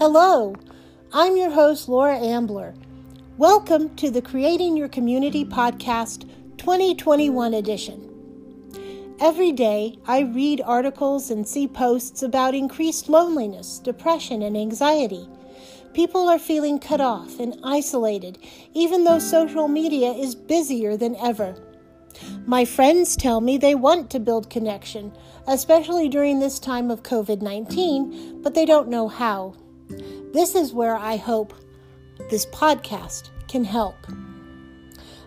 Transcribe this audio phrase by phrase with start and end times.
[0.00, 0.54] Hello,
[1.12, 2.72] I'm your host, Laura Ambler.
[3.36, 6.26] Welcome to the Creating Your Community Podcast
[6.56, 9.14] 2021 edition.
[9.20, 15.28] Every day, I read articles and see posts about increased loneliness, depression, and anxiety.
[15.92, 18.38] People are feeling cut off and isolated,
[18.72, 21.56] even though social media is busier than ever.
[22.46, 25.12] My friends tell me they want to build connection,
[25.46, 29.56] especially during this time of COVID 19, but they don't know how.
[30.32, 31.54] This is where I hope
[32.30, 33.96] this podcast can help.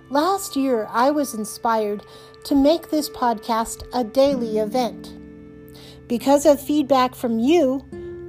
[0.10, 2.06] Last year, I was inspired
[2.46, 5.14] to make this podcast a daily event.
[6.08, 7.84] Because of feedback from you,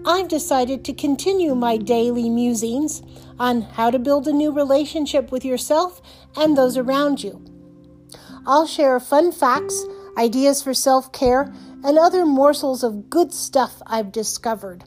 [0.06, 3.02] I've decided to continue my daily musings
[3.38, 6.00] on how to build a new relationship with yourself
[6.36, 7.42] and those around you.
[8.46, 9.84] I'll share fun facts,
[10.16, 14.84] ideas for self care, and other morsels of good stuff I've discovered.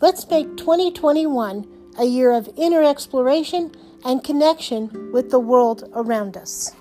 [0.00, 1.66] Let's make 2021
[1.98, 3.72] a year of inner exploration
[4.04, 6.72] and connection with the world around us.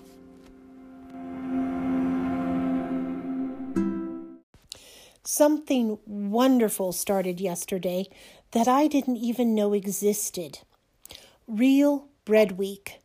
[5.23, 8.07] Something wonderful started yesterday
[8.51, 10.59] that I didn't even know existed.
[11.47, 12.99] Real Bread Week.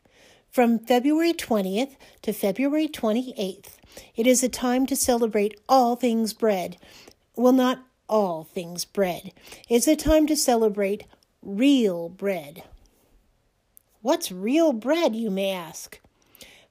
[0.51, 3.77] From February 20th to February 28th,
[4.17, 6.79] it is a time to celebrate all things bread.
[7.37, 9.33] Well, not all things bread.
[9.69, 11.05] It's a time to celebrate
[11.43, 12.65] real bread.
[14.01, 16.01] What's real bread, you may ask?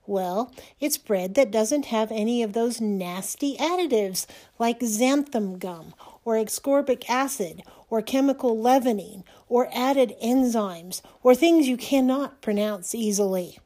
[0.06, 4.26] Well, it's bread that doesn't have any of those nasty additives
[4.58, 11.76] like xanthan gum or ascorbic acid or chemical leavening or added enzymes or things you
[11.76, 13.60] cannot pronounce easily.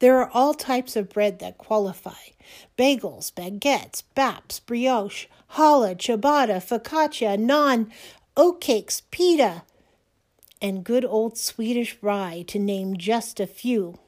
[0.00, 2.12] There are all types of bread that qualify
[2.76, 7.90] bagels, baguettes, baps, brioche, challah, ciabatta, focaccia, naan,
[8.36, 9.62] oatcakes, pita,
[10.60, 13.98] and good old Swedish rye, to name just a few.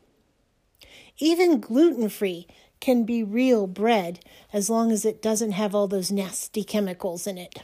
[1.18, 2.46] Even gluten free
[2.80, 4.20] can be real bread
[4.52, 7.62] as long as it doesn't have all those nasty chemicals in it.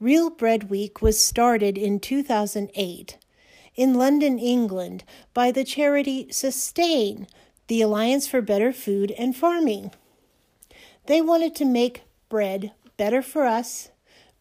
[0.00, 3.18] Real Bread Week was started in 2008
[3.78, 7.28] in London, England, by the charity Sustain,
[7.68, 9.92] the Alliance for Better Food and Farming.
[11.06, 13.90] They wanted to make bread better for us,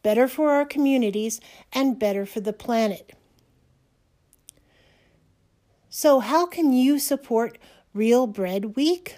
[0.01, 1.39] better for our communities,
[1.71, 3.13] and better for the planet.
[5.87, 7.59] So, how can you support
[7.93, 9.17] Real Bread Week?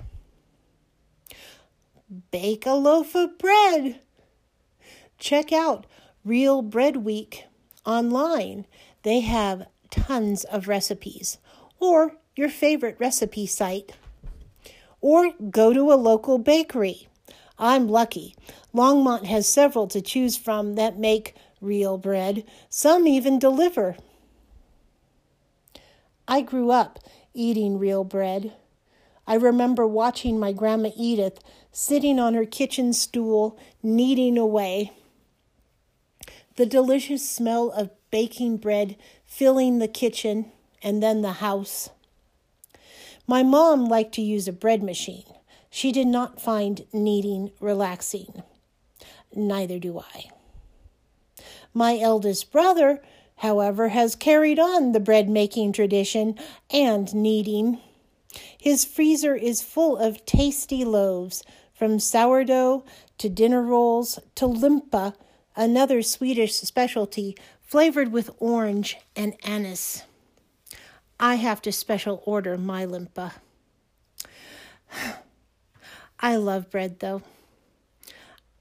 [2.29, 4.01] Bake a loaf of bread.
[5.17, 5.85] Check out
[6.25, 7.45] Real Bread Week
[7.85, 8.65] online.
[9.03, 11.37] They have tons of recipes,
[11.79, 13.93] or your favorite recipe site,
[15.01, 17.07] or go to a local bakery.
[17.57, 18.35] I'm lucky.
[18.73, 23.97] Longmont has several to choose from that make real bread, some even deliver.
[26.27, 26.99] I grew up
[27.33, 28.53] eating real bread.
[29.27, 31.39] I remember watching my Grandma Edith
[31.71, 34.91] sitting on her kitchen stool, kneading away.
[36.55, 41.89] The delicious smell of baking bread filling the kitchen and then the house.
[43.27, 45.25] My mom liked to use a bread machine.
[45.69, 48.43] She did not find kneading relaxing.
[49.35, 50.29] Neither do I.
[51.73, 53.01] My eldest brother,
[53.37, 56.35] however, has carried on the bread making tradition
[56.71, 57.79] and kneading.
[58.57, 61.43] His freezer is full of tasty loaves,
[61.73, 62.83] from sourdough
[63.19, 65.13] to dinner rolls to limpa,
[65.55, 67.37] another Swedish specialty
[67.69, 70.01] flavored with orange and anise.
[71.19, 73.33] I have to special order my limpa.
[76.19, 77.21] I love bread though.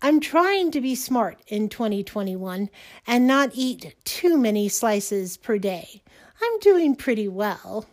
[0.03, 2.69] I'm trying to be smart in 2021
[3.07, 6.03] and not eat too many slices per day.
[6.43, 7.87] I'm doing pretty well.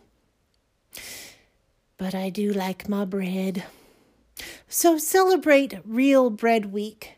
[1.96, 3.64] But I do like my bread.
[4.68, 7.14] So celebrate Real Bread Week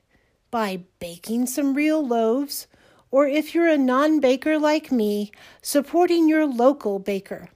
[0.52, 2.68] by baking some real loaves
[3.10, 5.32] or if you're a non baker like me,
[5.62, 7.48] supporting your local baker.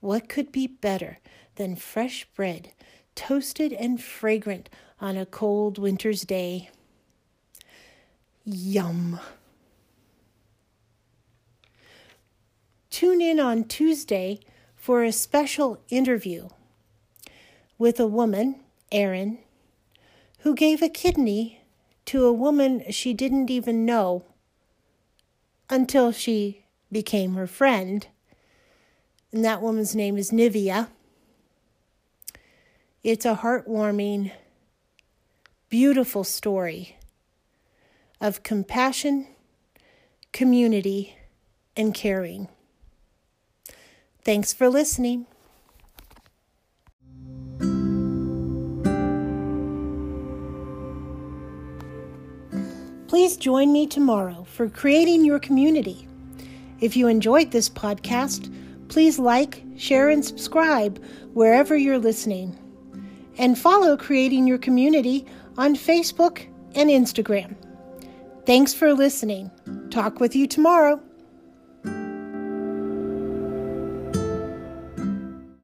[0.00, 1.18] What could be better
[1.54, 2.72] than fresh bread,
[3.14, 4.68] toasted and fragrant
[5.00, 6.70] on a cold winter's day?
[8.44, 9.20] Yum.
[12.90, 14.40] Tune in on Tuesday
[14.76, 16.48] for a special interview
[17.78, 18.56] with a woman,
[18.90, 19.38] Erin,
[20.40, 21.61] who gave a kidney
[22.06, 24.24] to a woman she didn't even know
[25.70, 28.06] until she became her friend.
[29.32, 30.88] And that woman's name is Nivea.
[33.02, 34.30] It's a heartwarming,
[35.68, 36.96] beautiful story
[38.20, 39.26] of compassion,
[40.32, 41.16] community,
[41.76, 42.48] and caring.
[44.24, 45.26] Thanks for listening.
[53.42, 56.06] Join me tomorrow for Creating Your Community.
[56.78, 58.54] If you enjoyed this podcast,
[58.86, 61.02] please like, share, and subscribe
[61.32, 62.56] wherever you're listening.
[63.38, 65.26] And follow Creating Your Community
[65.58, 66.46] on Facebook
[66.76, 67.56] and Instagram.
[68.46, 69.50] Thanks for listening.
[69.90, 71.02] Talk with you tomorrow.